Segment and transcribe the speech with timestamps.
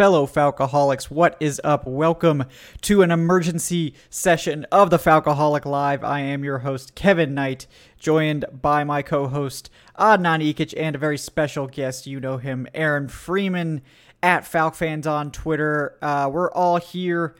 [0.00, 1.86] fellow Falcoholics, what is up?
[1.86, 2.44] Welcome
[2.80, 6.02] to an emergency session of the Falcoholic Live.
[6.02, 7.66] I am your host, Kevin Knight,
[7.98, 9.68] joined by my co host,
[9.98, 12.06] Adnan Ikic, and a very special guest.
[12.06, 13.82] You know him, Aaron Freeman
[14.22, 15.98] at FalcFans on Twitter.
[16.00, 17.36] Uh, we're all here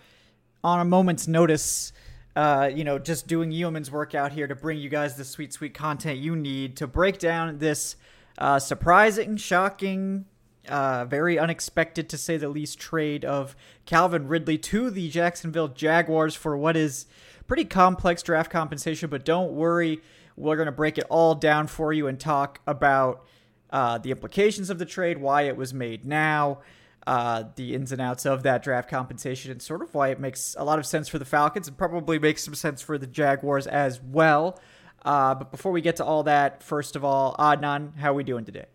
[0.62, 1.95] on a moment's notice.
[2.36, 5.55] Uh, you know, just doing yeoman's work out here to bring you guys the sweet,
[5.55, 7.97] sweet content you need to break down this
[8.36, 10.27] uh, surprising, shocking,
[10.70, 16.34] uh, very unexpected to say the least trade of Calvin Ridley to the Jacksonville Jaguars
[16.34, 17.06] for what is
[17.46, 19.10] pretty complex draft compensation.
[19.10, 20.00] But don't worry,
[20.36, 23.27] we're going to break it all down for you and talk about
[23.70, 26.60] uh, the implications of the trade, why it was made now,
[27.06, 30.56] uh, the ins and outs of that draft compensation, and sort of why it makes
[30.58, 33.66] a lot of sense for the Falcons and probably makes some sense for the Jaguars
[33.66, 34.58] as well.
[35.05, 38.24] Uh, but before we get to all that, first of all, Adnan, how are we
[38.24, 38.66] doing today?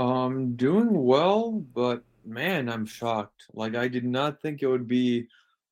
[0.00, 3.44] Um, doing well, but man, I'm shocked.
[3.52, 5.26] Like I did not think it would be,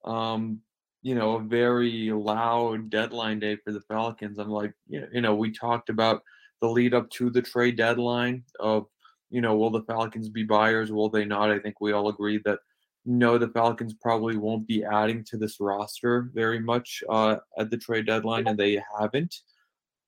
[0.05, 0.61] um,
[1.01, 4.39] you know, a very loud deadline day for the Falcons.
[4.39, 6.23] I'm like, you know, we talked about
[6.61, 8.85] the lead up to the trade deadline of,
[9.31, 10.93] you know, will the Falcons be buyers?
[10.93, 11.51] Will they not?
[11.51, 12.59] I think we all agreed that
[13.07, 17.79] no, the Falcons probably won't be adding to this roster very much uh, at the
[17.79, 19.37] trade deadline, and they haven't.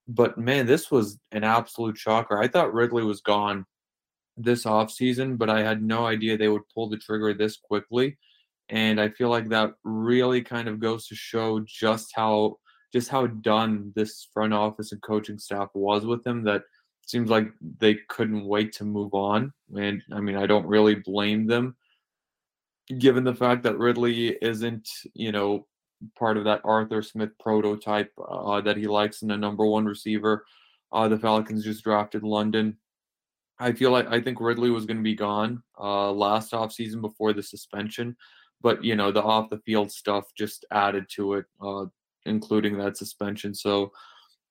[0.08, 2.38] But man, this was an absolute shocker.
[2.38, 3.64] I thought Ridley was gone
[4.42, 8.18] this offseason, but I had no idea they would pull the trigger this quickly.
[8.68, 12.58] And I feel like that really kind of goes to show just how
[12.92, 16.62] just how done this front office and coaching staff was with him that
[17.06, 19.52] seems like they couldn't wait to move on.
[19.76, 21.76] And I mean, I don't really blame them
[22.98, 25.66] given the fact that Ridley isn't, you know,
[26.18, 30.44] part of that Arthur Smith prototype uh, that he likes in a number one receiver.
[30.92, 32.76] Uh, the Falcons just drafted London
[33.60, 37.34] I feel like I think Ridley was going to be gone uh, last offseason before
[37.34, 38.16] the suspension,
[38.62, 41.84] but you know the off the field stuff just added to it, uh,
[42.24, 43.54] including that suspension.
[43.54, 43.92] So,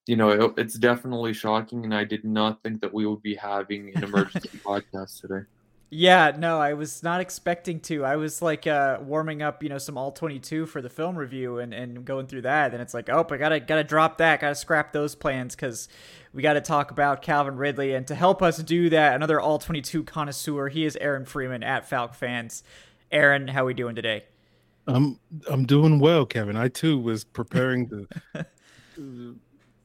[0.06, 3.36] you know, it, it's definitely shocking, and I did not think that we would be
[3.36, 5.46] having an emergency podcast today.
[5.92, 8.06] Yeah, no, I was not expecting to.
[8.06, 11.16] I was like uh, warming up, you know, some all twenty two for the film
[11.16, 14.42] review and, and going through that, and it's like, oh, I gotta gotta drop that,
[14.42, 15.90] gotta scrap those plans because
[16.32, 17.94] we got to talk about Calvin Ridley.
[17.94, 21.64] And to help us do that, another all twenty two connoisseur, he is Aaron Freeman
[21.64, 22.64] at Falc Fans.
[23.12, 24.26] Aaron, how are we doing today?
[24.86, 25.20] I'm
[25.50, 26.56] I'm doing well, Kevin.
[26.56, 28.46] I too was preparing to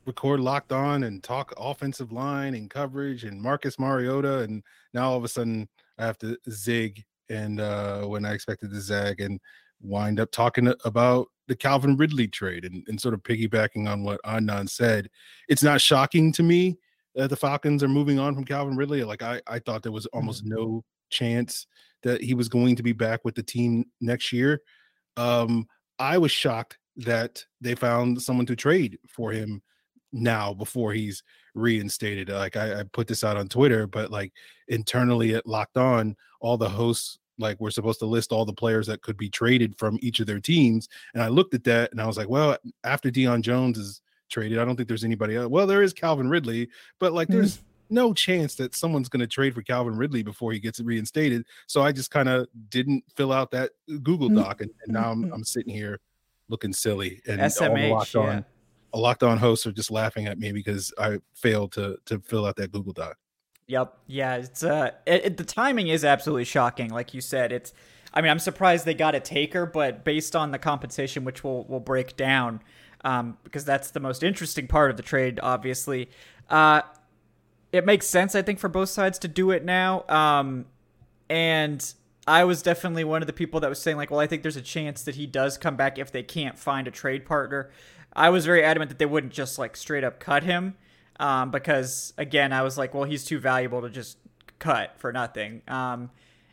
[0.06, 5.16] record locked on and talk offensive line and coverage and Marcus Mariota, and now all
[5.16, 5.66] of a sudden
[5.98, 9.40] I have to zig and uh, when I expected to zag and
[9.80, 14.20] wind up talking about the Calvin Ridley trade and, and sort of piggybacking on what
[14.24, 15.10] Adnan said.
[15.48, 16.78] It's not shocking to me
[17.14, 19.04] that the Falcons are moving on from Calvin Ridley.
[19.04, 20.54] Like I, I thought there was almost mm-hmm.
[20.54, 21.66] no chance
[22.02, 24.62] that he was going to be back with the team next year.
[25.16, 25.66] Um,
[25.98, 29.62] I was shocked that they found someone to trade for him
[30.12, 31.22] now before he's
[31.54, 32.28] reinstated.
[32.28, 34.32] Like I, I, put this out on Twitter, but like
[34.68, 38.86] internally at Locked On, all the hosts like we're supposed to list all the players
[38.86, 40.88] that could be traded from each of their teams.
[41.14, 44.58] And I looked at that and I was like, well, after Deion Jones is traded,
[44.58, 45.48] I don't think there's anybody else.
[45.48, 47.38] Well, there is Calvin Ridley, but like mm-hmm.
[47.38, 47.60] there's
[47.90, 51.44] no chance that someone's going to trade for Calvin Ridley before he gets reinstated.
[51.66, 53.72] So I just kind of didn't fill out that
[54.02, 54.36] Google mm-hmm.
[54.36, 56.00] Doc, and, and now I'm, I'm, sitting here
[56.48, 58.20] looking silly and SMH, all locked yeah.
[58.20, 58.46] on a
[58.98, 62.56] locked on hosts are just laughing at me because I failed to to fill out
[62.56, 63.16] that Google Doc.
[63.66, 63.96] Yep.
[64.06, 64.36] Yeah.
[64.36, 66.90] It's uh, it, it, the timing is absolutely shocking.
[66.90, 67.72] Like you said, it's.
[68.16, 71.64] I mean, I'm surprised they got a taker, but based on the compensation, which we'll
[71.68, 72.62] we'll break down,
[73.04, 76.08] um, because that's the most interesting part of the trade, obviously.
[76.48, 76.82] Uh,
[77.72, 80.04] it makes sense, I think, for both sides to do it now.
[80.08, 80.66] Um,
[81.28, 81.94] and
[82.26, 84.56] I was definitely one of the people that was saying like, well, I think there's
[84.56, 87.70] a chance that he does come back if they can't find a trade partner.
[88.16, 90.76] I was very adamant that they wouldn't just like straight up cut him.
[91.20, 94.18] um, because again, I was like, well, he's too valuable to just
[94.58, 95.62] cut for nothing.
[95.68, 96.10] Um,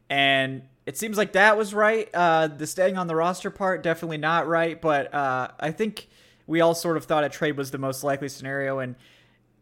[0.09, 2.09] and it seems like that was right.
[2.13, 4.79] Uh, the staying on the roster part, definitely not right.
[4.79, 6.09] But uh, I think
[6.47, 8.79] we all sort of thought a trade was the most likely scenario.
[8.79, 8.95] And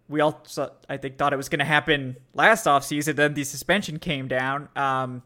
[0.07, 0.43] we all,
[0.89, 3.15] I think, thought it was going to happen last offseason.
[3.15, 4.69] Then the suspension came down.
[4.75, 5.23] Um,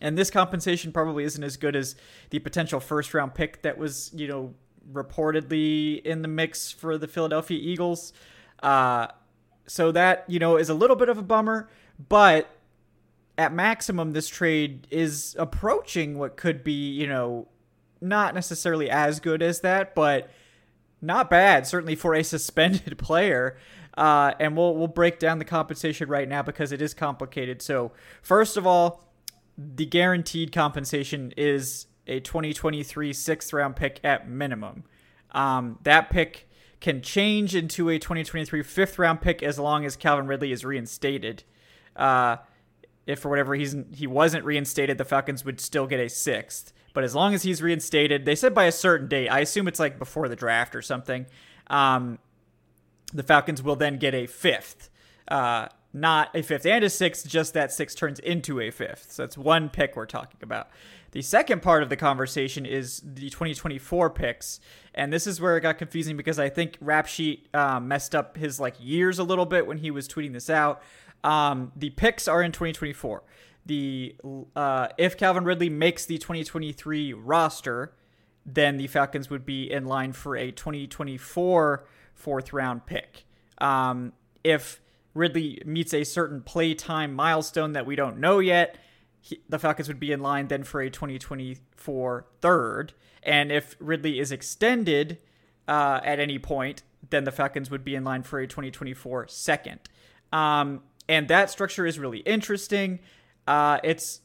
[0.00, 1.96] and this compensation probably isn't as good as
[2.30, 4.54] the potential first round pick that was, you know,
[4.92, 8.12] reportedly in the mix for the Philadelphia Eagles.
[8.62, 9.08] Uh,
[9.66, 11.68] so that, you know, is a little bit of a bummer.
[12.08, 12.50] But
[13.38, 17.48] at maximum, this trade is approaching what could be, you know,
[18.00, 20.30] not necessarily as good as that, but
[21.00, 23.56] not bad, certainly for a suspended player.
[23.96, 27.60] Uh, and we'll we'll break down the compensation right now because it is complicated.
[27.60, 27.92] So
[28.22, 29.04] first of all,
[29.58, 34.84] the guaranteed compensation is a 2023 sixth round pick at minimum.
[35.30, 36.48] Um, that pick
[36.80, 41.44] can change into a 2023 fifth round pick as long as Calvin Ridley is reinstated.
[41.94, 42.36] Uh,
[43.06, 46.72] if for whatever reason he wasn't reinstated, the Falcons would still get a sixth.
[46.92, 49.28] But as long as he's reinstated, they said by a certain date.
[49.28, 51.26] I assume it's like before the draft or something.
[51.68, 52.18] Um,
[53.12, 54.90] the Falcons will then get a fifth.
[55.28, 59.12] Uh, not a fifth and a sixth, just that six turns into a fifth.
[59.12, 60.68] So that's one pick we're talking about.
[61.12, 64.60] The second part of the conversation is the 2024 picks,
[64.94, 68.36] and this is where it got confusing because I think Rap Sheet um, messed up
[68.36, 70.82] his like years a little bit when he was tweeting this out.
[71.24, 73.22] Um, the picks are in 2024.
[73.66, 74.14] The
[74.54, 77.92] uh, if Calvin Ridley makes the 2023 roster,
[78.46, 81.84] then the Falcons would be in line for a 2024
[82.14, 83.24] fourth round pick.
[83.58, 84.12] Um,
[84.44, 84.80] if
[85.14, 88.76] Ridley meets a certain playtime milestone that we don't know yet,
[89.20, 92.92] he, the Falcons would be in line then for a 2024 third.
[93.22, 95.18] And if Ridley is extended
[95.68, 99.80] uh, at any point, then the Falcons would be in line for a 2024 second.
[100.32, 103.00] Um, and that structure is really interesting.
[103.46, 104.20] Uh, it's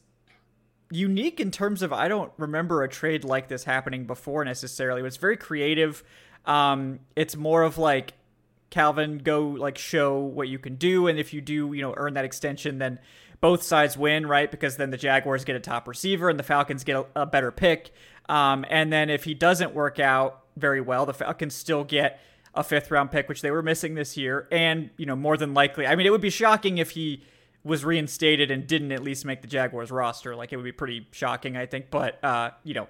[0.90, 5.02] unique in terms of I don't remember a trade like this happening before necessarily.
[5.02, 6.04] It's very creative.
[6.44, 8.12] Um, it's more of like
[8.70, 12.14] Calvin, go like show what you can do, and if you do, you know, earn
[12.14, 12.98] that extension, then
[13.40, 14.50] both sides win, right?
[14.50, 17.50] Because then the Jaguars get a top receiver and the Falcons get a, a better
[17.50, 17.92] pick.
[18.28, 22.20] Um, and then if he doesn't work out very well, the Falcons still get
[22.54, 24.48] a fifth round pick, which they were missing this year.
[24.50, 27.22] And, you know, more than likely, I mean, it would be shocking if he
[27.62, 30.34] was reinstated and didn't at least make the Jaguars roster.
[30.34, 31.90] Like, it would be pretty shocking, I think.
[31.90, 32.88] But, uh, you know,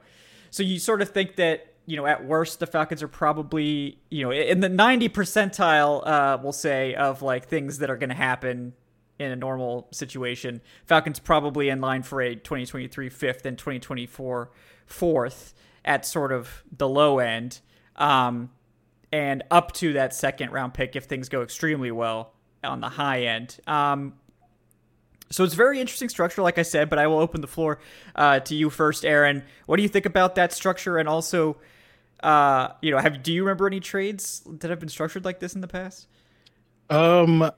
[0.50, 4.22] so you sort of think that, you know, at worst, the Falcons are probably, you
[4.22, 8.14] know, in the 90 percentile, uh, we'll say, of like things that are going to
[8.14, 8.74] happen
[9.18, 10.60] in a normal situation.
[10.84, 14.50] Falcons probably in line for a 2023 fifth and 2024
[14.86, 15.54] fourth
[15.84, 17.60] at sort of the low end.
[17.96, 18.50] Um,
[19.12, 22.32] and up to that second round pick if things go extremely well
[22.62, 23.58] on the high end.
[23.66, 24.14] Um,
[25.30, 27.80] so it's very interesting structure, like I said, but I will open the floor
[28.14, 29.42] uh, to you first, Aaron.
[29.66, 30.98] What do you think about that structure?
[30.98, 31.56] And also,
[32.22, 35.54] uh, you know, have do you remember any trades that have been structured like this
[35.54, 36.06] in the past?
[36.90, 37.50] Um,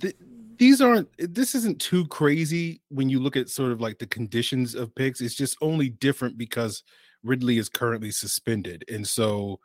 [0.00, 0.16] th-
[0.58, 1.08] these aren't.
[1.18, 5.20] This isn't too crazy when you look at sort of like the conditions of picks.
[5.20, 6.82] It's just only different because
[7.22, 9.60] Ridley is currently suspended, and so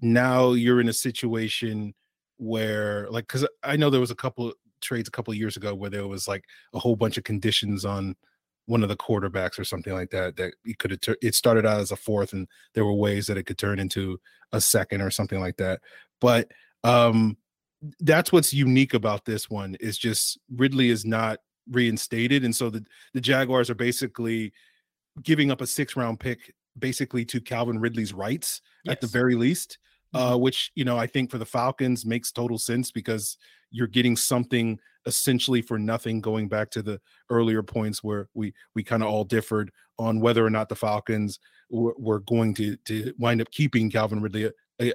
[0.00, 1.94] now you're in a situation
[2.38, 5.90] where like because i know there was a couple trades a couple years ago where
[5.90, 8.16] there was like a whole bunch of conditions on
[8.64, 11.80] one of the quarterbacks or something like that that it could have it started out
[11.80, 14.18] as a fourth and there were ways that it could turn into
[14.52, 15.80] a second or something like that
[16.20, 16.50] but
[16.82, 17.36] um
[18.00, 21.38] that's what's unique about this one is just ridley is not
[21.70, 22.84] reinstated and so the
[23.14, 24.52] the jaguars are basically
[25.22, 28.92] giving up a six round pick basically to calvin ridley's rights yes.
[28.92, 29.78] at the very least
[30.12, 30.42] uh, mm-hmm.
[30.42, 33.36] which you know I think for the Falcons makes total sense because
[33.70, 36.20] you're getting something essentially for nothing.
[36.20, 40.44] Going back to the earlier points where we we kind of all differed on whether
[40.44, 41.38] or not the Falcons
[41.70, 44.50] w- were going to to wind up keeping Calvin Ridley.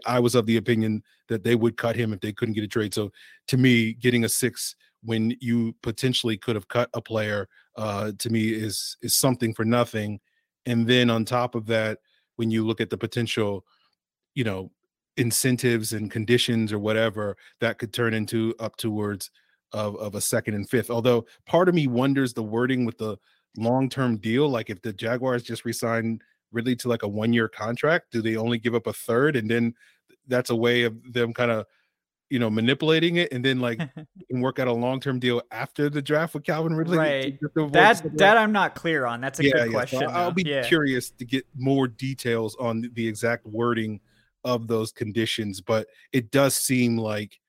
[0.05, 2.67] I, was of the opinion that they would cut him if they couldn't get a
[2.67, 2.93] trade.
[2.93, 3.11] So
[3.47, 8.29] to me, getting a six when you potentially could have cut a player uh, to
[8.29, 10.19] me is is something for nothing.
[10.65, 11.99] And then on top of that,
[12.37, 13.65] when you look at the potential,
[14.33, 14.71] you know,
[15.17, 19.29] incentives and conditions or whatever that could turn into up towards
[19.71, 20.89] of, of a second and fifth.
[20.89, 23.17] Although part of me wonders the wording with the
[23.57, 26.19] long-term deal, like if the Jaguars just resign
[26.55, 29.73] Ridley to like a one-year contract, do they only give up a third and then
[30.27, 31.65] that's a way of them kind of
[32.29, 33.77] you know manipulating it and then like
[34.29, 36.97] can work out a long-term deal after the draft with Calvin Ridley.
[36.97, 37.39] Right.
[37.71, 39.21] That that I'm not clear on.
[39.21, 39.71] That's a yeah, good yeah.
[39.71, 39.99] question.
[39.99, 40.67] So I'll be yeah.
[40.67, 43.99] curious to get more details on the exact wording
[44.43, 47.39] of those conditions, but it does seem like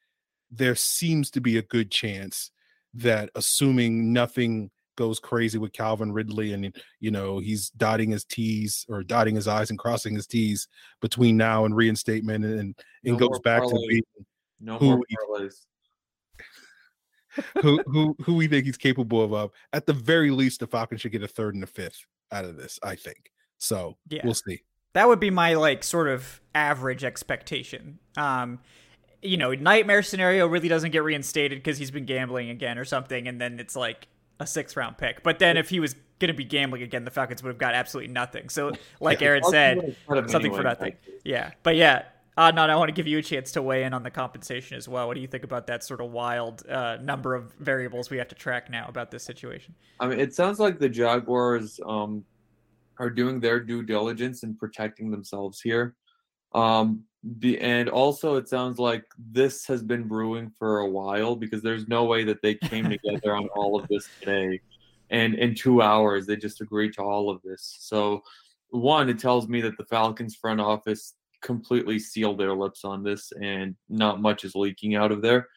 [0.51, 2.51] there seems to be a good chance
[2.95, 8.85] that assuming nothing goes crazy with Calvin Ridley and you know he's dotting his T's
[8.89, 10.69] or dotting his I's and crossing his T's
[11.01, 12.75] between now and reinstatement and and
[13.05, 13.89] No goes more back to parlays.
[13.89, 14.03] being
[14.61, 15.51] No Who more we-
[17.63, 19.51] who who who we think he's capable of, of.
[19.73, 21.99] At the very least, the Falcons should get a third and a fifth
[22.33, 22.79] out of this.
[22.83, 23.97] I think so.
[24.09, 24.23] Yeah.
[24.25, 24.63] We'll see.
[24.95, 27.99] That would be my like sort of average expectation.
[28.17, 28.61] Um,
[29.21, 33.29] you know, nightmare scenario really doesn't get reinstated because he's been gambling again or something,
[33.29, 34.09] and then it's like
[34.41, 35.23] a sixth round pick.
[35.23, 37.75] But then if he was going to be gambling again, the Falcons would have got
[37.75, 38.49] absolutely nothing.
[38.49, 40.93] So, like Aaron said, Falcons would have cut him something for anyway, nothing.
[41.25, 42.03] Yeah, but yeah,
[42.39, 44.87] Adnan, I want to give you a chance to weigh in on the compensation as
[44.87, 45.07] well.
[45.07, 48.29] What do you think about that sort of wild uh, number of variables we have
[48.29, 49.75] to track now about this situation?
[50.01, 52.25] I mean, it sounds like the Jaguars um,
[52.99, 55.95] are doing their due diligence in protecting themselves here.
[56.55, 57.05] Um,
[57.39, 61.89] the, and also, it sounds like this has been brewing for a while because there's
[61.89, 64.61] no way that they came together on all of this today.
[65.11, 67.77] And in two hours, they just agreed to all of this.
[67.81, 68.23] So,
[68.71, 73.33] one, it tells me that the Falcons front office completely sealed their lips on this
[73.41, 75.49] and not much is leaking out of there.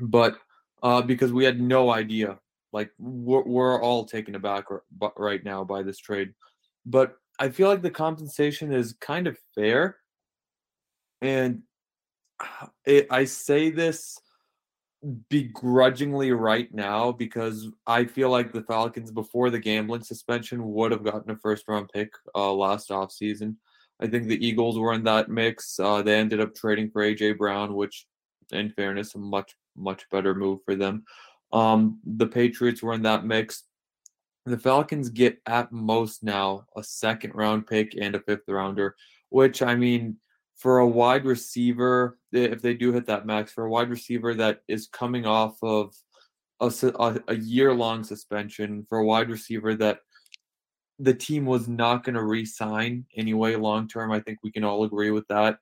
[0.00, 0.38] But
[0.82, 2.38] uh, because we had no idea
[2.72, 4.64] like we're, we're all taken aback
[5.16, 6.32] right now by this trade
[6.86, 9.96] but i feel like the compensation is kind of fair
[11.20, 11.62] and
[12.84, 14.18] it, i say this
[15.30, 21.04] begrudgingly right now because i feel like the falcons before the gambling suspension would have
[21.04, 23.54] gotten a first round pick uh, last offseason
[24.00, 27.38] i think the eagles were in that mix uh, they ended up trading for aj
[27.38, 28.06] brown which
[28.50, 31.04] in fairness a much much better move for them
[31.52, 33.64] um, the Patriots were in that mix.
[34.46, 38.96] The Falcons get at most now a second round pick and a fifth rounder,
[39.28, 40.16] which I mean,
[40.58, 44.60] for a wide receiver, if they do hit that max, for a wide receiver that
[44.68, 45.94] is coming off of
[46.60, 50.00] a, a, year long suspension, for a wide receiver that
[50.98, 54.64] the team was not going to re sign anyway long term, I think we can
[54.64, 55.58] all agree with that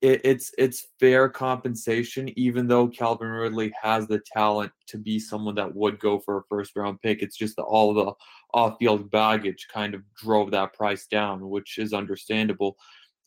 [0.00, 5.54] it, it's it's fair compensation, even though Calvin Ridley has the talent to be someone
[5.56, 7.22] that would go for a first round pick.
[7.22, 8.12] It's just that all the
[8.54, 12.76] off field baggage kind of drove that price down, which is understandable.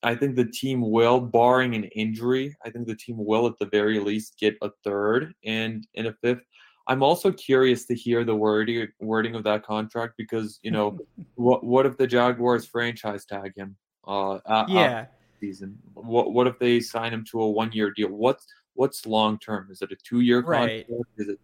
[0.04, 3.66] I think the team will, barring an injury, I think the team will at the
[3.68, 6.44] very least get a third and and a fifth.
[6.88, 10.98] I'm also curious to hear the wording wording of that contract because you know
[11.36, 13.78] what what if the Jaguars franchise tag him?
[14.06, 15.06] Uh, Yeah.
[15.40, 15.78] season.
[15.94, 18.10] What what if they sign him to a one year deal?
[18.10, 19.70] What's what's long term?
[19.72, 20.86] Is it a two year Right.
[20.88, 21.10] contract?
[21.18, 21.40] Is it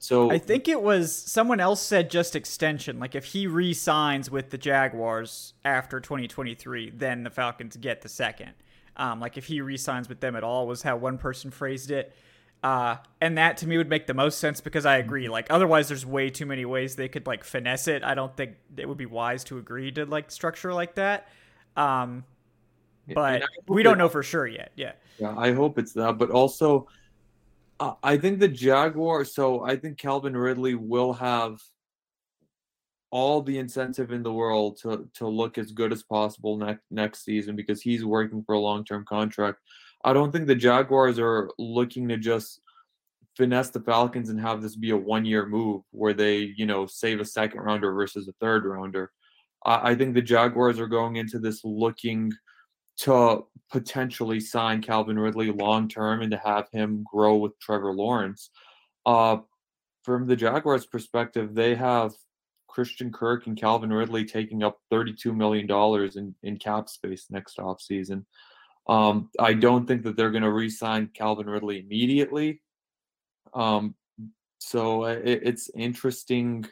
[0.00, 0.30] so?
[0.30, 2.98] I think it was someone else said just extension.
[2.98, 8.52] Like if he re-signs with the Jaguars after 2023, then the Falcons get the second.
[8.96, 12.14] Um, like if he re-signs with them at all was how one person phrased it.
[12.62, 15.28] Uh, and that to me would make the most sense because I agree.
[15.28, 18.02] Like otherwise, there's way too many ways they could like finesse it.
[18.02, 21.28] I don't think it would be wise to agree to like structure like that.
[21.76, 22.24] Um,
[23.06, 24.72] but we don't know for sure yet.
[24.76, 24.92] Yeah.
[25.18, 26.16] Yeah, I hope it's that.
[26.16, 26.88] But also,
[27.80, 29.34] I think the Jaguars.
[29.34, 31.58] So I think Calvin Ridley will have
[33.10, 37.24] all the incentive in the world to to look as good as possible next next
[37.24, 39.58] season because he's working for a long term contract.
[40.04, 42.60] I don't think the Jaguars are looking to just
[43.36, 46.86] finesse the Falcons and have this be a one year move where they you know
[46.86, 49.10] save a second rounder versus a third rounder.
[49.64, 52.32] I, I think the Jaguars are going into this looking
[53.00, 58.50] to potentially sign Calvin Ridley long term and to have him grow with Trevor Lawrence.
[59.06, 59.38] Uh,
[60.02, 62.12] from the Jaguars' perspective, they have
[62.68, 65.70] Christian Kirk and Calvin Ridley taking up $32 million
[66.16, 68.24] in, in cap space next offseason.
[68.86, 72.60] Um, I don't think that they're going to re sign Calvin Ridley immediately.
[73.54, 73.94] Um,
[74.58, 76.66] so uh, it, it's interesting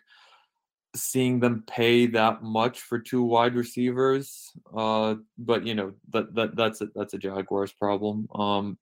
[0.97, 4.51] seeing them pay that much for two wide receivers.
[4.75, 8.29] Uh, but you know that that that's a, that's a Jaguars problem.
[8.35, 8.79] Um,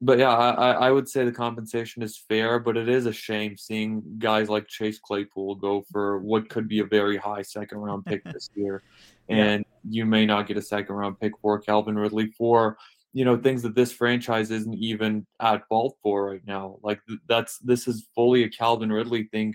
[0.00, 3.56] but yeah, I, I would say the compensation is fair, but it is a shame
[3.56, 8.06] seeing guys like Chase Claypool go for what could be a very high second round
[8.06, 8.82] pick this year,
[9.28, 9.36] Yeah.
[9.44, 12.76] and you may not get a second round pick for Calvin Ridley for
[13.14, 16.76] you know things that this franchise isn't even at fault for right now.
[16.82, 19.54] Like that's this is fully a Calvin Ridley thing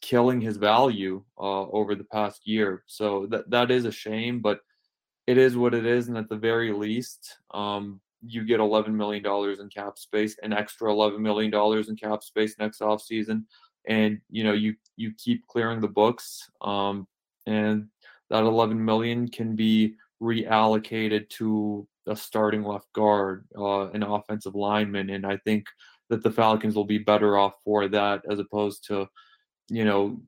[0.00, 2.84] killing his value uh, over the past year.
[2.86, 4.60] So that that is a shame, but
[5.26, 6.08] it is what it is.
[6.08, 10.52] And at the very least, um, you get eleven million dollars in cap space, an
[10.52, 13.44] extra eleven million dollars in cap space next offseason.
[13.86, 17.06] and you know you you keep clearing the books, um,
[17.46, 17.86] and
[18.30, 25.10] that eleven million can be reallocated to a starting left guard, uh, an offensive lineman,
[25.10, 25.66] and I think
[26.08, 29.08] that the Falcons will be better off for that as opposed to,
[29.68, 30.20] you know,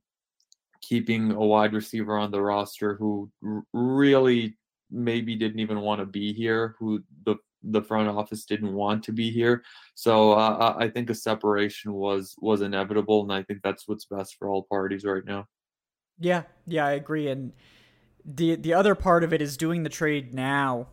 [0.81, 4.57] keeping a wide receiver on the roster who r- really
[4.91, 9.13] maybe didn't even want to be here, who the the front office didn't want to
[9.13, 9.65] be here.
[9.95, 14.37] So uh, I think a separation was was inevitable, and I think that's what's best
[14.39, 15.47] for all parties right now.
[16.19, 17.29] Yeah, yeah, I agree.
[17.29, 17.53] And
[18.25, 20.89] the the other part of it is doing the trade now.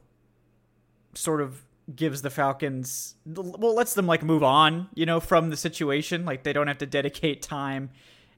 [1.14, 1.62] Sort of
[1.94, 6.26] gives the Falcons well lets them like move on, you know, from the situation.
[6.26, 7.92] Like they don't have to dedicate time,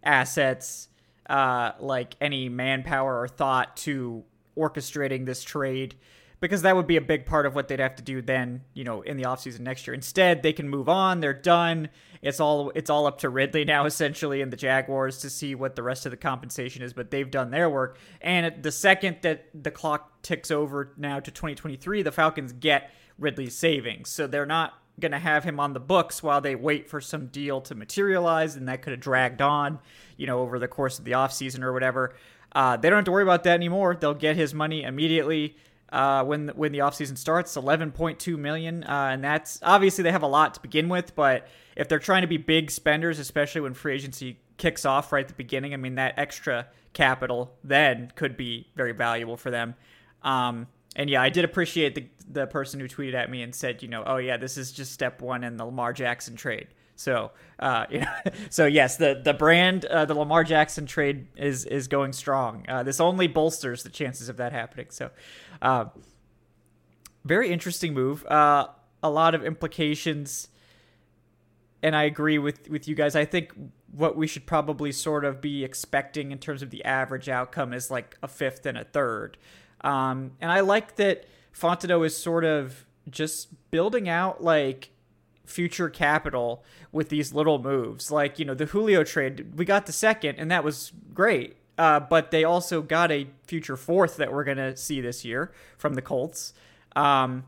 [0.08, 0.88] assets,
[1.30, 4.24] uh, like any manpower or thought to
[4.58, 5.96] orchestrating this trade
[6.40, 8.84] because that would be a big part of what they'd have to do then, you
[8.84, 9.94] know, in the offseason next year.
[9.94, 11.90] Instead, they can move on, they're done.
[12.22, 15.76] It's all it's all up to Ridley now essentially and the Jaguars to see what
[15.76, 17.98] the rest of the compensation is, but they've done their work.
[18.22, 23.58] And the second that the clock ticks over now to 2023, the Falcons get Ridley's
[23.58, 24.10] savings.
[24.10, 27.28] So they're not going to have him on the books while they wait for some
[27.28, 29.80] deal to materialize and that could have dragged on,
[30.18, 32.16] you know, over the course of the offseason or whatever.
[32.54, 33.96] Uh, they don't have to worry about that anymore.
[33.96, 35.56] They'll get his money immediately
[35.92, 40.28] uh, when when the offseason starts, 11.2 million, uh, and that's obviously they have a
[40.28, 41.16] lot to begin with.
[41.16, 45.24] But if they're trying to be big spenders, especially when free agency kicks off right
[45.24, 49.76] at the beginning, I mean that extra capital then could be very valuable for them.
[50.24, 53.82] Um, and yeah, I did appreciate the the person who tweeted at me and said,
[53.82, 56.68] you know, oh yeah, this is just step one in the Lamar Jackson trade.
[56.98, 58.14] So, uh, you know,
[58.50, 62.66] so yes, the the brand, uh, the Lamar Jackson trade is is going strong.
[62.68, 64.88] Uh, this only bolsters the chances of that happening.
[64.90, 65.12] So,
[65.62, 65.86] uh,
[67.24, 68.26] very interesting move.
[68.26, 68.68] Uh,
[69.04, 70.48] a lot of implications,
[71.84, 73.16] and I agree with with you guys.
[73.16, 73.54] I think
[73.92, 77.92] what we should probably sort of be expecting in terms of the average outcome is
[77.92, 79.38] like a fifth and a third.
[79.82, 84.92] Um, and I like that Fontenot is sort of just building out like
[85.46, 88.12] future capital with these little moves.
[88.12, 91.58] Like, you know, the Julio trade, we got the second, and that was great.
[91.78, 95.52] Uh, but they also got a future fourth that we're going to see this year
[95.78, 96.54] from the Colts.
[96.96, 97.46] Um,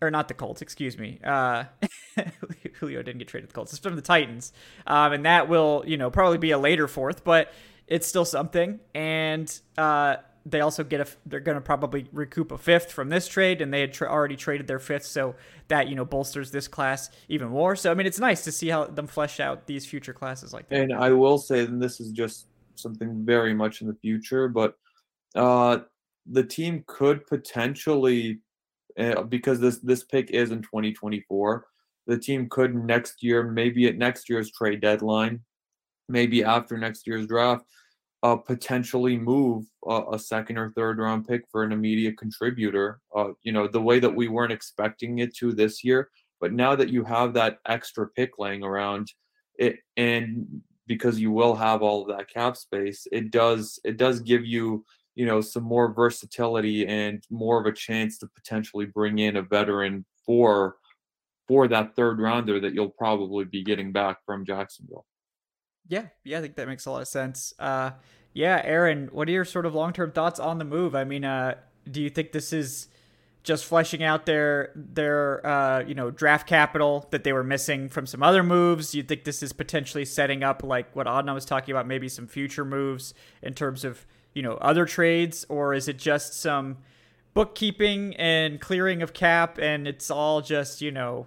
[0.00, 1.20] or not the Colts, excuse me.
[1.24, 1.64] Uh,
[2.80, 3.72] Julio didn't get traded to the Colts.
[3.72, 4.52] It's from the Titans.
[4.86, 7.52] Um, and that will, you know, probably be a later fourth, but
[7.86, 8.80] it's still something.
[8.94, 13.28] And uh, they also get a they're going to probably recoup a fifth from this
[13.28, 15.34] trade and they had tra- already traded their fifth so
[15.68, 17.76] that you know bolsters this class even more.
[17.76, 20.68] So i mean it's nice to see how them flesh out these future classes like
[20.68, 20.80] that.
[20.80, 24.74] And i will say and this is just something very much in the future but
[25.34, 25.78] uh
[26.30, 28.40] the team could potentially
[28.98, 31.66] uh, because this this pick is in 2024
[32.06, 35.40] the team could next year maybe at next year's trade deadline
[36.08, 37.64] maybe after next year's draft
[38.22, 39.64] uh, potentially move
[40.12, 43.00] a second or third round pick for an immediate contributor.
[43.14, 46.08] Uh, you know, the way that we weren't expecting it to this year,
[46.40, 49.12] but now that you have that extra pick laying around,
[49.58, 54.20] it and because you will have all of that cap space, it does it does
[54.20, 54.84] give you
[55.16, 59.42] you know some more versatility and more of a chance to potentially bring in a
[59.42, 60.76] veteran for
[61.48, 65.06] for that third rounder that you'll probably be getting back from Jacksonville.
[65.88, 67.54] Yeah, yeah, I think that makes a lot of sense.
[67.58, 67.92] Uh,
[68.32, 70.94] yeah, Aaron, what are your sort of long term thoughts on the move?
[70.94, 71.56] I mean, uh,
[71.90, 72.88] do you think this is
[73.42, 78.06] just fleshing out their their uh, you know draft capital that they were missing from
[78.06, 78.92] some other moves?
[78.92, 82.08] Do you think this is potentially setting up like what Adnan was talking about, maybe
[82.08, 86.78] some future moves in terms of you know other trades, or is it just some
[87.34, 91.26] bookkeeping and clearing of cap, and it's all just you know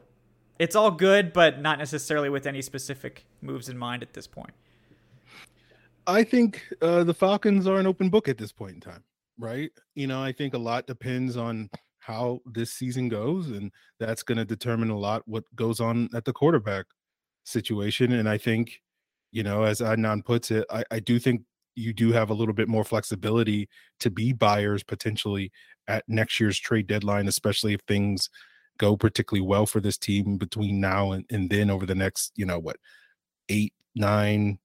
[0.60, 4.54] it's all good, but not necessarily with any specific moves in mind at this point.
[6.08, 9.04] I think uh, the Falcons are an open book at this point in time,
[9.40, 9.72] right?
[9.96, 14.38] You know, I think a lot depends on how this season goes, and that's going
[14.38, 16.86] to determine a lot what goes on at the quarterback
[17.44, 18.14] situation.
[18.14, 18.82] And I think,
[19.32, 21.42] you know, as Adnan puts it, I, I do think
[21.76, 23.68] you do have a little bit more flexibility
[24.00, 25.52] to be buyers potentially
[25.88, 28.30] at next year's trade deadline, especially if things
[28.78, 32.46] go particularly well for this team between now and, and then over the next, you
[32.46, 32.78] know, what,
[33.50, 34.60] eight, nine,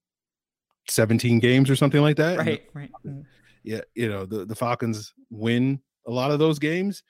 [0.88, 2.38] 17 games or something like that.
[2.38, 2.90] Right, right.
[3.06, 3.22] Mm-hmm.
[3.62, 7.02] Yeah, you know, the, the Falcons win a lot of those games.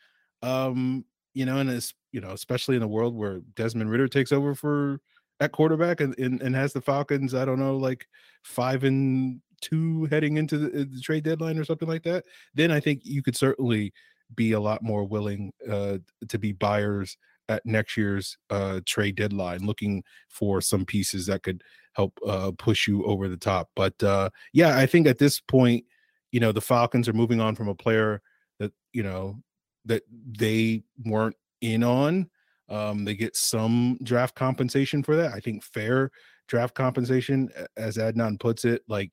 [0.42, 4.32] Um, you know, and it's you know, especially in a world where Desmond Ridder takes
[4.32, 5.00] over for
[5.38, 8.06] at quarterback and, and, and has the Falcons, I don't know, like
[8.42, 12.70] five and two heading into the, uh, the trade deadline or something like that, then
[12.70, 13.92] I think you could certainly
[14.34, 17.16] be a lot more willing uh, to be buyers
[17.48, 21.62] at next year's uh, trade deadline, looking for some pieces that could
[21.94, 23.68] help uh, push you over the top.
[23.74, 25.84] But uh, yeah, I think at this point,
[26.30, 28.22] you know, the Falcons are moving on from a player
[28.60, 29.42] that you know
[29.84, 30.02] that
[30.38, 32.30] they weren't in on.
[32.68, 35.32] Um, they get some draft compensation for that.
[35.32, 36.10] I think fair
[36.46, 38.82] draft compensation, as Adnan puts it.
[38.86, 39.12] Like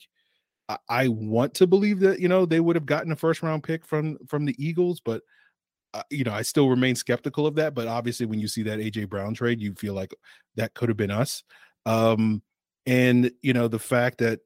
[0.90, 3.86] I, want to believe that you know they would have gotten a first round pick
[3.86, 5.22] from from the Eagles, but
[5.94, 7.74] uh, you know I still remain skeptical of that.
[7.74, 10.14] But obviously, when you see that AJ Brown trade, you feel like
[10.56, 11.44] that could have been us.
[11.86, 12.42] Um,
[12.86, 14.42] and you know the fact that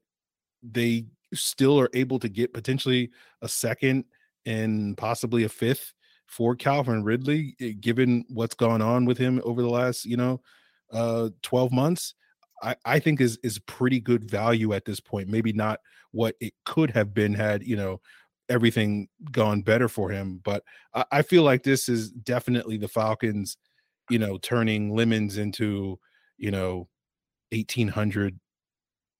[0.62, 4.04] they still are able to get potentially a second
[4.46, 5.92] and possibly a fifth
[6.26, 10.40] for Calvin Ridley, eh, given what's gone on with him over the last, you know,
[10.90, 12.14] uh, 12 months,
[12.62, 15.28] I, I think is is pretty good value at this point.
[15.28, 15.80] Maybe not
[16.12, 18.00] what it could have been had, you know,
[18.48, 20.40] everything gone better for him.
[20.44, 20.62] But
[20.94, 23.56] I, I feel like this is definitely the Falcons,
[24.10, 25.98] you know, turning lemons into,
[26.38, 26.88] you know,
[27.50, 28.38] 1800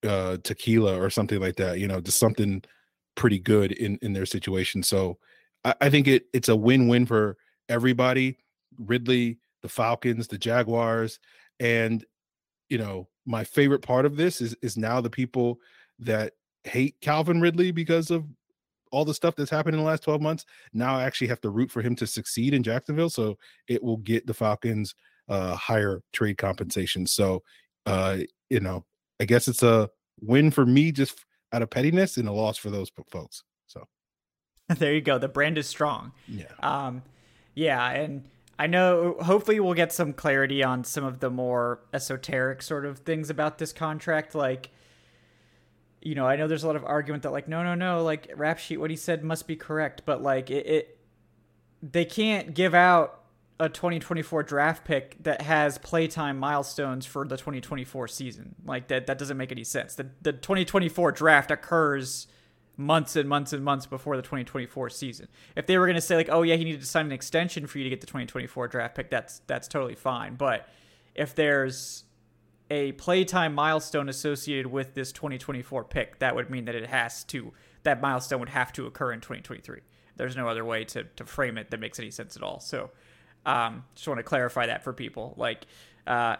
[0.07, 1.79] uh, tequila or something like that.
[1.79, 2.63] You know, just something
[3.15, 4.83] pretty good in in their situation.
[4.83, 5.17] So
[5.65, 7.37] I, I think it it's a win win for
[7.69, 8.37] everybody.
[8.79, 11.19] Ridley, the Falcons, the Jaguars,
[11.59, 12.03] and
[12.69, 15.59] you know my favorite part of this is is now the people
[15.99, 16.33] that
[16.63, 18.25] hate Calvin Ridley because of
[18.91, 21.49] all the stuff that's happened in the last 12 months now I actually have to
[21.49, 24.95] root for him to succeed in Jacksonville so it will get the Falcons
[25.29, 27.41] uh higher trade compensation so
[27.85, 28.17] uh
[28.49, 28.85] you know
[29.19, 29.89] I guess it's a
[30.21, 33.43] win for me just out of pettiness and a loss for those folks.
[33.67, 33.87] So
[34.69, 35.17] there you go.
[35.17, 36.11] The brand is strong.
[36.27, 36.51] Yeah.
[36.61, 37.03] Um,
[37.55, 38.23] yeah, and
[38.57, 42.99] I know hopefully we'll get some clarity on some of the more esoteric sort of
[42.99, 44.35] things about this contract.
[44.35, 44.69] Like,
[46.01, 48.31] you know, I know there's a lot of argument that like, no, no, no, like
[48.35, 50.99] rap sheet, what he said must be correct, but like it, it
[51.81, 53.21] they can't give out
[53.59, 58.55] a 2024 draft pick that has playtime milestones for the 2024 season.
[58.65, 59.95] Like that that doesn't make any sense.
[59.95, 62.27] The the 2024 draft occurs
[62.77, 65.27] months and months and months before the 2024 season.
[65.55, 67.67] If they were going to say like, "Oh yeah, he needed to sign an extension
[67.67, 70.35] for you to get the 2024 draft pick," that's that's totally fine.
[70.35, 70.67] But
[71.15, 72.03] if there's
[72.71, 77.53] a playtime milestone associated with this 2024 pick, that would mean that it has to
[77.83, 79.81] that milestone would have to occur in 2023.
[80.15, 82.59] There's no other way to to frame it that makes any sense at all.
[82.59, 82.91] So
[83.45, 85.33] um, just want to clarify that for people.
[85.37, 85.65] Like
[86.07, 86.37] uh,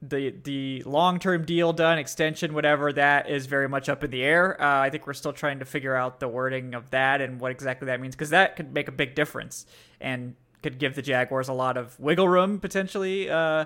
[0.00, 4.22] the the long term deal done, extension, whatever, that is very much up in the
[4.22, 4.60] air.
[4.60, 7.50] Uh, I think we're still trying to figure out the wording of that and what
[7.50, 9.66] exactly that means because that could make a big difference
[10.00, 13.64] and could give the Jaguars a lot of wiggle room potentially uh,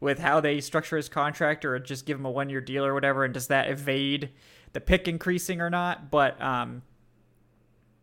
[0.00, 2.92] with how they structure his contract or just give him a one year deal or
[2.92, 3.24] whatever.
[3.24, 4.30] And does that evade
[4.72, 6.10] the pick increasing or not?
[6.10, 6.82] But um,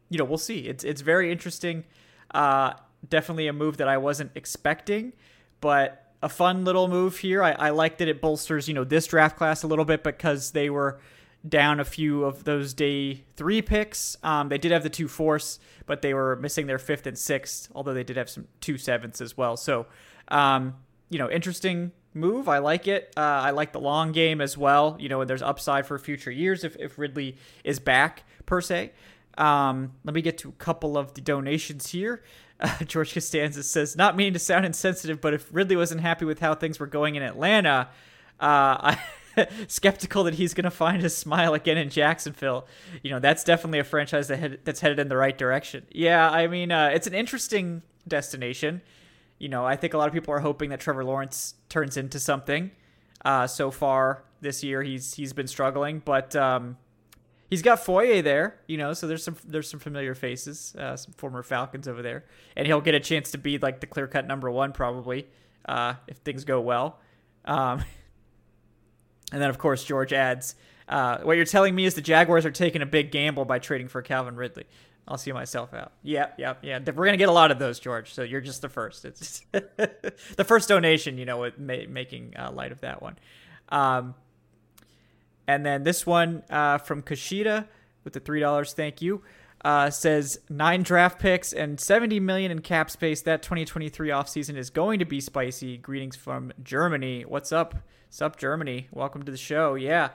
[0.10, 0.60] you know, we'll see.
[0.60, 1.84] It's it's very interesting.
[2.32, 2.74] Uh,
[3.08, 5.14] definitely a move that I wasn't expecting,
[5.62, 7.44] but a fun little move here.
[7.44, 10.52] I, I like that it bolsters, you know, this draft class a little bit because
[10.52, 11.00] they were
[11.48, 14.18] down a few of those day three picks.
[14.24, 17.70] Um, they did have the two fourths, but they were missing their fifth and sixth,
[17.74, 19.56] although they did have some two sevenths as well.
[19.56, 19.86] So,
[20.30, 20.76] um,
[21.10, 22.50] you know, interesting move.
[22.50, 23.14] I like it.
[23.16, 24.98] Uh, I like the long game as well.
[25.00, 28.92] You know, and there's upside for future years if, if Ridley is back per se.
[29.38, 32.24] Um, let me get to a couple of the donations here.
[32.60, 36.40] Uh, George Costanza says, not meaning to sound insensitive, but if Ridley wasn't happy with
[36.40, 37.90] how things were going in Atlanta,
[38.40, 39.00] uh, I
[39.68, 42.66] skeptical that he's going to find his smile again in Jacksonville.
[43.04, 45.86] You know, that's definitely a franchise that that's headed in the right direction.
[45.92, 48.82] Yeah, I mean, uh, it's an interesting destination.
[49.40, 52.20] You know, I think a lot of people are hoping that Trevor Lawrence turns into
[52.20, 52.72] something.
[53.24, 56.78] Uh, so far this year, he's he's been struggling, but um,
[57.50, 61.14] he's got Foye there, you know, so there's some there's some familiar faces, uh, some
[61.14, 64.28] former Falcons over there, and he'll get a chance to be like the clear cut
[64.28, 65.28] number one probably
[65.66, 67.00] uh, if things go well.
[67.46, 67.84] Um,
[69.32, 70.56] and then of course George adds,
[70.88, 73.88] uh, "What you're telling me is the Jaguars are taking a big gamble by trading
[73.88, 74.66] for Calvin Ridley."
[75.10, 75.94] I'll see myself out.
[76.04, 76.80] Yeah, yeah, yeah.
[76.80, 78.14] We're gonna get a lot of those, George.
[78.14, 79.06] So you're just the first.
[79.06, 83.18] It's the first donation, you know, making uh, light of that one.
[83.70, 84.16] Um,
[85.48, 87.68] and then this one uh, from Kashida
[88.04, 89.22] with the three dollars, thank you,
[89.64, 93.22] uh, says nine draft picks and 70 million in cap space.
[93.22, 95.78] That 2023 offseason is going to be spicy.
[95.78, 97.24] Greetings from Germany.
[97.24, 97.76] What's up?
[98.08, 98.88] What's up, Germany?
[98.92, 99.76] Welcome to the show.
[99.76, 100.10] Yeah.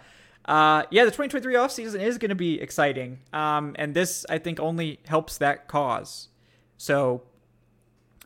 [0.45, 3.21] Uh, yeah, the 2023 offseason is going to be exciting.
[3.33, 6.29] Um, and this, I think, only helps that cause.
[6.79, 7.23] So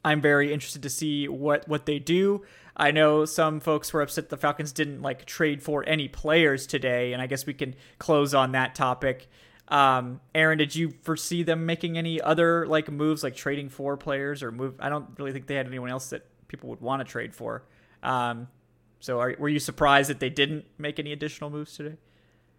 [0.04, 2.42] I'm very interested to see what, what they do.
[2.76, 7.14] I know some folks were upset the Falcons didn't like trade for any players today,
[7.14, 9.28] and I guess we can close on that topic.
[9.68, 14.42] Um, Aaron, did you foresee them making any other like moves, like trading for players
[14.42, 14.74] or move?
[14.78, 17.64] I don't really think they had anyone else that people would want to trade for.
[18.02, 18.48] Um,
[19.00, 21.96] so, are, were you surprised that they didn't make any additional moves today?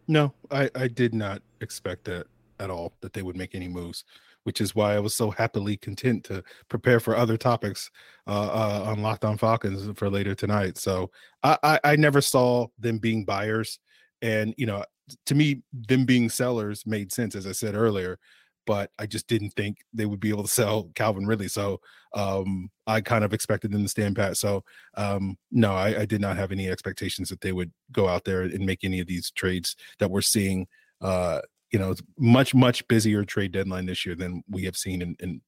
[0.08, 2.27] No, I, I did not expect that
[2.60, 4.03] at all that they would make any moves
[4.47, 7.91] which is why I was so happily content to prepare for other topics
[8.27, 10.77] uh, uh, on Locked On Falcons for later tonight.
[10.77, 11.12] So
[11.43, 13.77] I, I, I never saw them being buyers,
[14.21, 14.86] and you know,
[15.25, 18.19] to me, them being sellers made sense, as I said earlier.
[18.65, 21.49] But I just didn't think they would be able to sell Calvin Ridley.
[21.49, 21.81] So
[22.13, 24.38] um, I kind of expected them to stand pat.
[24.38, 24.63] So
[24.95, 28.43] um, no, I, I did not have any expectations that they would go out there
[28.43, 30.67] and make any of these trades that we're seeing
[31.01, 35.01] uh, you know, it's much much busier trade deadline this year than we have seen
[35.01, 35.41] in, in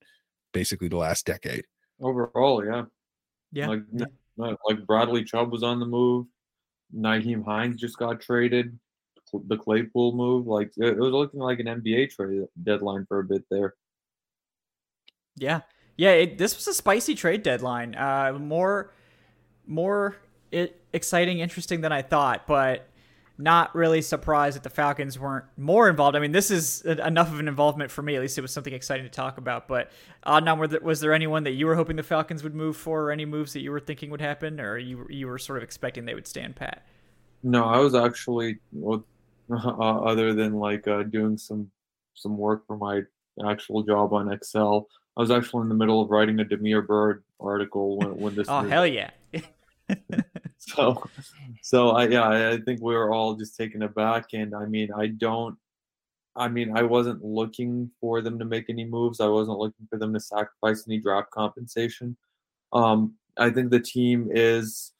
[0.53, 1.65] basically the last decade.
[2.01, 2.83] Overall, yeah,
[3.51, 3.67] yeah.
[3.67, 4.53] Like, yeah.
[4.67, 6.27] like Bradley Chubb was on the move.
[6.95, 8.77] Nyheim Hines just got traded.
[9.31, 13.43] The Claypool move, like it was looking like an NBA trade deadline for a bit
[13.51, 13.75] there.
[15.35, 15.61] Yeah,
[15.97, 16.11] yeah.
[16.11, 17.93] It, this was a spicy trade deadline.
[17.93, 18.91] Uh, more,
[19.67, 20.15] more
[20.51, 22.47] it, exciting, interesting than I thought.
[22.47, 22.88] But
[23.39, 26.17] not really surprised that the Falcons weren't more involved.
[26.17, 28.15] I mean, this is enough of an involvement for me.
[28.15, 29.65] At least it was something exciting to talk about.
[29.65, 29.91] But
[30.25, 33.25] Adnan, was there anyone that you were hoping the Falcons would move for, or any
[33.25, 36.13] moves that you were thinking would happen, or you you were sort of expecting they
[36.13, 36.85] would stand pat?
[37.41, 39.05] No, I was actually, well,
[39.49, 41.71] uh, other than like uh, doing some
[42.15, 43.03] some work for my
[43.49, 47.23] actual job on Excel, I was actually in the middle of writing a Demir Bird
[47.39, 48.49] article when, when this.
[48.49, 49.11] oh hell yeah!
[50.75, 51.03] so
[51.61, 55.07] so I yeah, I think we were all just taken aback and I mean I
[55.07, 55.57] don't
[56.35, 59.19] I mean I wasn't looking for them to make any moves.
[59.19, 62.15] I wasn't looking for them to sacrifice any draft compensation.
[62.73, 64.91] Um I think the team is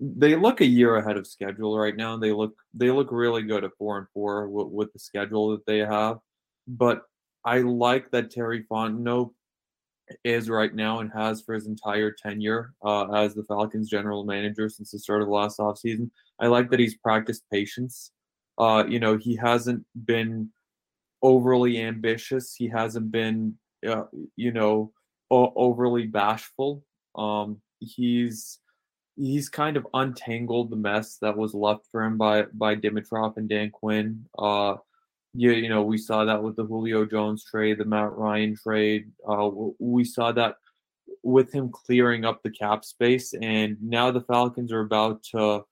[0.00, 2.16] they look a year ahead of schedule right now.
[2.16, 5.66] They look they look really good at four and four with, with the schedule that
[5.66, 6.18] they have.
[6.66, 7.02] But
[7.44, 9.32] I like that Terry Fontenot
[10.24, 14.68] is right now and has for his entire tenure uh, as the Falcons general manager
[14.68, 16.10] since the start of last offseason.
[16.38, 18.12] I like that he's practiced patience.
[18.58, 20.50] Uh, you know, he hasn't been
[21.22, 22.54] overly ambitious.
[22.54, 24.04] He hasn't been, uh,
[24.36, 24.92] you know,
[25.30, 26.84] o- overly bashful.
[27.14, 28.58] Um, he's
[29.16, 33.48] he's kind of untangled the mess that was left for him by by Dimitroff and
[33.48, 34.26] Dan Quinn.
[34.38, 34.76] Uh,
[35.32, 39.10] yeah, you know, we saw that with the Julio Jones trade, the Matt Ryan trade.
[39.28, 40.56] Uh, we saw that
[41.22, 45.64] with him clearing up the cap space, and now the Falcons are about to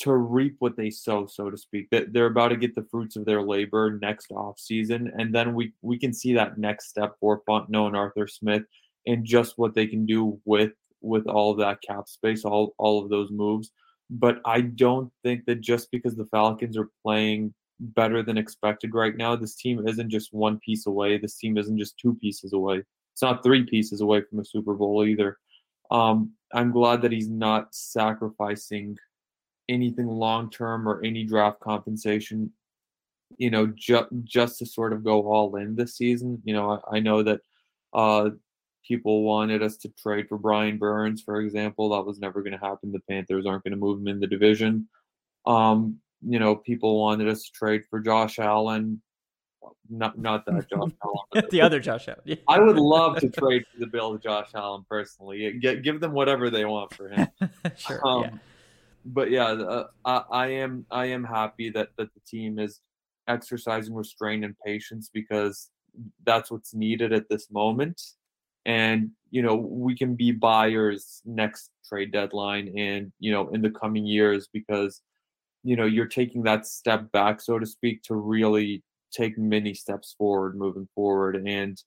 [0.00, 1.88] to reap what they sow, so to speak.
[1.90, 5.54] That they're about to get the fruits of their labor next off season, and then
[5.54, 8.62] we we can see that next step for Fontenot and Arthur Smith,
[9.06, 13.04] and just what they can do with with all of that cap space, all all
[13.04, 13.70] of those moves.
[14.10, 19.16] But I don't think that just because the Falcons are playing better than expected right
[19.16, 19.36] now.
[19.36, 21.18] This team isn't just one piece away.
[21.18, 22.82] This team isn't just two pieces away.
[23.12, 25.38] It's not three pieces away from a Super Bowl either.
[25.90, 28.96] Um, I'm glad that he's not sacrificing
[29.68, 32.52] anything long term or any draft compensation,
[33.36, 36.40] you know, ju- just to sort of go all in this season.
[36.44, 37.40] You know, I, I know that
[37.92, 38.30] uh,
[38.86, 41.90] people wanted us to trade for Brian Burns, for example.
[41.90, 42.92] That was never going to happen.
[42.92, 44.88] The Panthers aren't going to move him in the division.
[45.46, 49.00] Um, you know, people wanted us to trade for Josh Allen.
[49.90, 51.48] Not not that Josh Allen.
[51.50, 52.20] the other Josh Allen.
[52.24, 52.36] Yeah.
[52.48, 55.58] I would love to trade for the Bill Josh Allen personally.
[55.60, 57.28] Get, give them whatever they want for him.
[57.76, 58.06] sure.
[58.06, 58.30] Um, yeah.
[59.04, 62.80] But yeah, uh, I, I am I am happy that that the team is
[63.26, 65.70] exercising restraint and patience because
[66.24, 68.00] that's what's needed at this moment.
[68.66, 73.70] And you know we can be buyers next trade deadline and you know in the
[73.70, 75.02] coming years because
[75.68, 80.14] you know you're taking that step back so to speak to really take many steps
[80.16, 81.82] forward moving forward and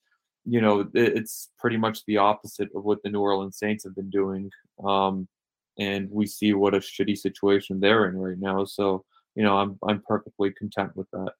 [0.46, 4.10] you know it's pretty much the opposite of what the new orleans saints have been
[4.12, 4.52] doing
[4.86, 5.28] um,
[5.80, 9.80] and we see what a shitty situation they're in right now so you know i'm
[9.88, 11.32] i'm perfectly content with that.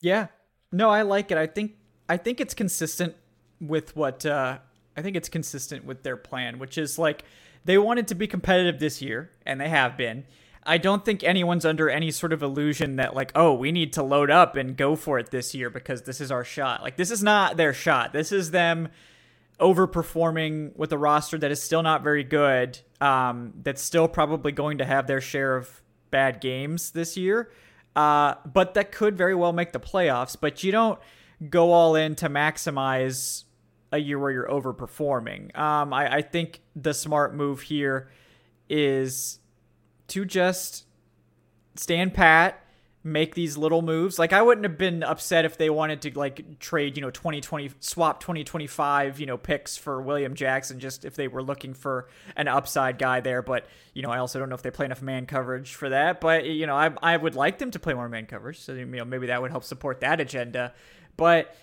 [0.00, 0.28] Yeah.
[0.70, 1.38] No i like it.
[1.38, 1.72] I think
[2.08, 3.16] i think it's consistent
[3.60, 4.58] with what uh
[4.96, 7.24] i think it's consistent with their plan which is like
[7.64, 10.24] they wanted to be competitive this year and they have been
[10.66, 14.02] I don't think anyone's under any sort of illusion that like, oh, we need to
[14.02, 16.82] load up and go for it this year because this is our shot.
[16.82, 18.12] Like this is not their shot.
[18.12, 18.88] This is them
[19.60, 22.78] overperforming with a roster that is still not very good.
[23.00, 27.50] Um, that's still probably going to have their share of bad games this year.
[27.94, 30.36] Uh, but that could very well make the playoffs.
[30.40, 30.98] But you don't
[31.50, 33.44] go all in to maximize
[33.92, 35.56] a year where you're overperforming.
[35.56, 38.08] Um, I, I think the smart move here
[38.68, 39.38] is
[40.08, 40.84] to just
[41.76, 42.60] stand pat,
[43.02, 44.18] make these little moves.
[44.18, 47.70] Like I wouldn't have been upset if they wanted to like trade, you know, 2020
[47.80, 52.48] swap 2025, you know, picks for William Jackson just if they were looking for an
[52.48, 55.26] upside guy there, but you know, I also don't know if they play enough man
[55.26, 58.26] coverage for that, but you know, I I would like them to play more man
[58.26, 58.60] coverage.
[58.60, 60.72] So you know, maybe that would help support that agenda.
[61.16, 61.54] But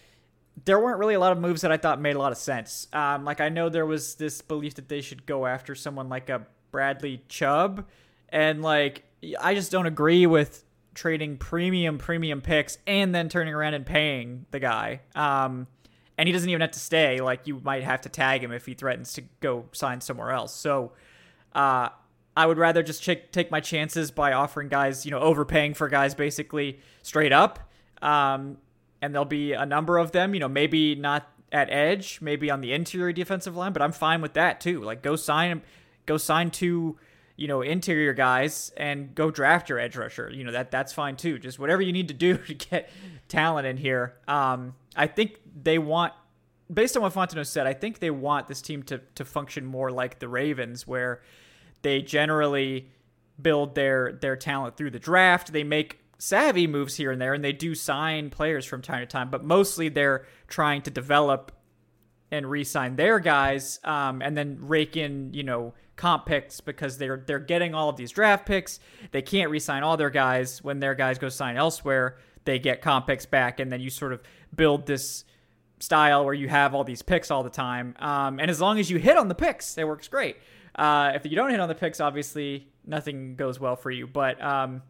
[0.66, 2.88] there weren't really a lot of moves that I thought made a lot of sense.
[2.94, 6.30] Um, like I know there was this belief that they should go after someone like
[6.30, 7.88] a Bradley Chubb,
[8.32, 9.04] and like
[9.40, 10.64] I just don't agree with
[10.94, 15.02] trading premium premium picks and then turning around and paying the guy.
[15.16, 15.68] Um,
[16.18, 17.20] and he doesn't even have to stay.
[17.20, 20.54] Like you might have to tag him if he threatens to go sign somewhere else.
[20.54, 20.92] So,
[21.54, 21.90] uh,
[22.36, 25.90] I would rather just ch- take my chances by offering guys, you know, overpaying for
[25.90, 27.60] guys basically straight up.
[28.02, 28.58] Um,
[29.02, 32.62] and there'll be a number of them, you know, maybe not at edge, maybe on
[32.62, 34.82] the interior defensive line, but I'm fine with that too.
[34.82, 35.62] Like go sign
[36.06, 36.98] go sign two,
[37.42, 40.30] you know, interior guys and go draft your edge rusher.
[40.32, 41.40] You know, that that's fine too.
[41.40, 42.88] Just whatever you need to do to get
[43.28, 44.14] talent in here.
[44.28, 46.14] Um, I think they want
[46.72, 49.90] based on what Fontenot said, I think they want this team to to function more
[49.90, 51.24] like the Ravens where
[51.82, 52.92] they generally
[53.42, 55.52] build their their talent through the draft.
[55.52, 59.08] They make savvy moves here and there, and they do sign players from time to
[59.08, 61.52] time, but mostly they're trying to develop
[62.30, 67.24] and re-sign their guys, um, and then rake in, you know, comp picks because they're
[67.28, 68.80] they're getting all of these draft picks.
[69.12, 72.18] They can't re-sign all their guys when their guys go sign elsewhere.
[72.44, 74.22] They get comp picks back, and then you sort of
[74.56, 75.26] build this
[75.80, 77.96] style where you have all these picks all the time.
[78.00, 80.38] Um, and as long as you hit on the picks, it works great.
[80.74, 84.08] Uh, if you don't hit on the picks, obviously nothing goes well for you.
[84.08, 84.82] But um,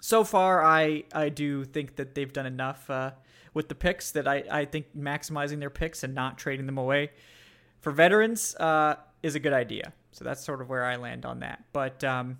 [0.00, 3.12] so far, I I do think that they've done enough uh,
[3.52, 7.12] with the picks that I, I think maximizing their picks and not trading them away
[7.78, 9.92] for veterans uh, is a good idea.
[10.14, 11.64] So that's sort of where I land on that.
[11.72, 12.38] But um,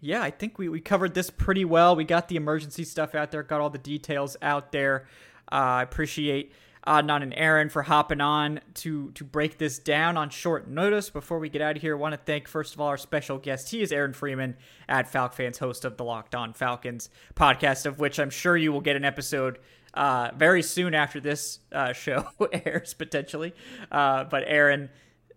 [0.00, 1.96] yeah, I think we, we covered this pretty well.
[1.96, 5.06] We got the emergency stuff out there, got all the details out there.
[5.50, 6.52] Uh, I appreciate
[6.86, 11.10] Adnan and Aaron for hopping on to to break this down on short notice.
[11.10, 13.38] Before we get out of here, I want to thank first of all our special
[13.38, 13.70] guest.
[13.70, 14.56] He is Aaron Freeman
[14.88, 18.72] at Falc Fans, host of the Locked On Falcons podcast, of which I'm sure you
[18.72, 19.58] will get an episode
[19.94, 23.54] uh, very soon after this uh, show airs potentially.
[23.90, 24.88] Uh, but Aaron,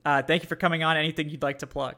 [0.05, 0.95] uh, thank you for coming on.
[0.95, 1.95] Anything you'd like to plug?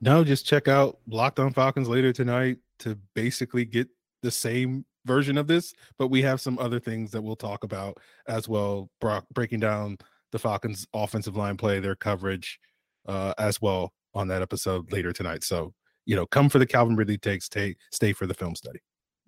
[0.00, 3.88] No, just check out Locked On Falcons later tonight to basically get
[4.22, 7.98] the same version of this, but we have some other things that we'll talk about
[8.28, 9.98] as well, Brock, breaking down
[10.30, 12.60] the Falcons' offensive line play, their coverage
[13.06, 15.42] uh, as well on that episode later tonight.
[15.42, 18.80] So, you know, come for the Calvin Ridley takes, stay, stay for the film study.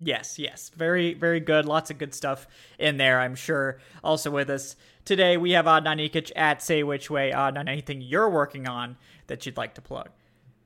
[0.03, 0.69] Yes, yes.
[0.75, 1.65] Very, very good.
[1.65, 2.47] Lots of good stuff
[2.79, 3.79] in there, I'm sure.
[4.03, 7.31] Also with us today, we have Adnan Ikic at Say Which Way.
[7.31, 10.09] Adnan, anything you're working on that you'd like to plug?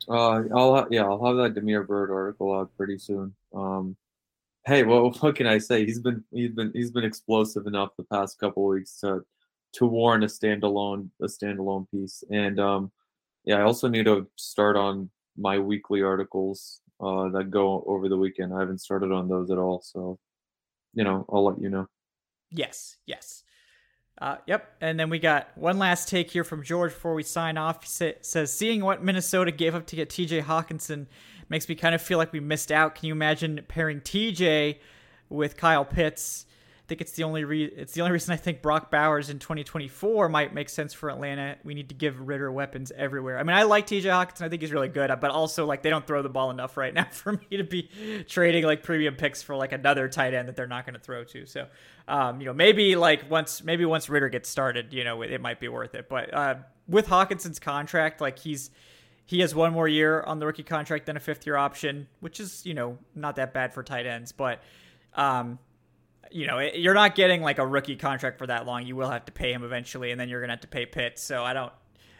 [0.08, 3.34] Uh, I'll yeah, I'll have that Damiere Byrd article out pretty soon.
[3.54, 3.98] Um,
[4.66, 5.86] hey, well, what can I say?
[5.86, 9.26] He's been he's been he's been explosive enough the past couple weeks to
[9.74, 12.24] to warrant a standalone a standalone piece.
[12.32, 12.92] And um,
[13.44, 18.18] yeah, I also need to start on my weekly articles uh, that go over the
[18.18, 18.54] weekend.
[18.54, 20.18] I haven't started on those at all, so
[20.94, 21.88] you know I'll let you know.
[22.52, 23.44] Yes, yes.
[24.22, 24.76] Uh, yep.
[24.80, 27.84] And then we got one last take here from George before we sign off.
[27.84, 31.08] He sa- says, Seeing what Minnesota gave up to get TJ Hockenson
[31.50, 32.96] makes me kind of feel like we missed out.
[32.96, 34.78] Can you imagine pairing TJ
[35.30, 36.46] with Kyle Pitts?
[36.86, 39.40] I think it's the only re- it's the only reason I think Brock Bowers in
[39.40, 41.56] 2024 might make sense for Atlanta.
[41.64, 43.40] We need to give Ridder weapons everywhere.
[43.40, 44.44] I mean, I like TJ Hockenson.
[44.44, 46.94] I think he's really good, but also like they don't throw the ball enough right
[46.94, 47.90] now for me to be
[48.28, 51.24] trading like premium picks for like another tight end that they're not going to throw
[51.24, 51.48] to.
[51.48, 51.66] So,
[52.08, 55.42] um, you know, maybe like once maybe once Ridder gets started, you know, it, it
[55.42, 56.08] might be worth it.
[56.08, 56.56] But uh,
[56.88, 58.70] with Hockenson's contract, like he's
[59.26, 62.40] he has one more year on the rookie contract than a fifth year option, which
[62.40, 64.62] is you know not that bad for tight ends, but.
[65.16, 65.58] Um,
[66.32, 68.86] you know, you're not getting like a rookie contract for that long.
[68.86, 71.22] You will have to pay him eventually, and then you're gonna have to pay Pitts.
[71.24, 71.72] So I don't.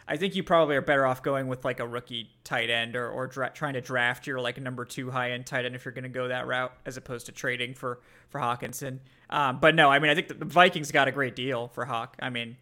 [0.08, 3.10] I think you probably are better off going with like a rookie tight end or
[3.10, 5.92] or dra- trying to draft your like number two high end tight end if you're
[5.92, 9.00] gonna go that route, as opposed to trading for for Hockenson.
[9.30, 12.16] Um, but no, I mean I think the Vikings got a great deal for Hawk.
[12.20, 12.56] I mean,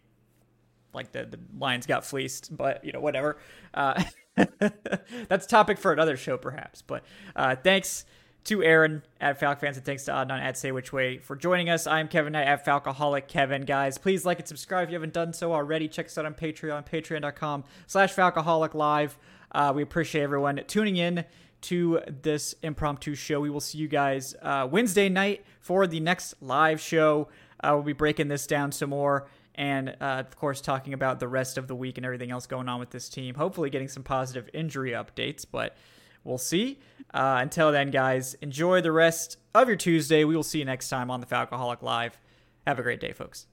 [0.93, 3.37] like the the Lions got fleeced, but you know whatever.
[3.73, 4.03] Uh,
[5.27, 6.81] that's topic for another show perhaps.
[6.81, 7.03] But
[7.35, 8.05] uh, thanks
[8.45, 11.69] to Aaron at Falcon Fans, and thanks to Adnan at Say Which Way for joining
[11.69, 11.87] us.
[11.87, 13.63] I'm Kevin Knight at Falcoholic Kevin.
[13.63, 15.87] Guys, please like and subscribe if you haven't done so already.
[15.87, 19.17] Check us out on Patreon, patreon.com slash Falcoholic Live.
[19.51, 21.25] Uh, we appreciate everyone tuning in
[21.61, 23.39] to this impromptu show.
[23.39, 27.29] We will see you guys uh, Wednesday night for the next live show.
[27.63, 31.27] Uh, we'll be breaking this down some more and uh, of course talking about the
[31.27, 33.33] rest of the week and everything else going on with this team.
[33.35, 35.75] Hopefully, getting some positive injury updates, but
[36.23, 36.77] we'll see.
[37.15, 40.25] Uh, until then, guys, enjoy the rest of your Tuesday.
[40.25, 42.17] We will see you next time on the Falcoholic Live.
[42.67, 43.47] Have a great day, folks.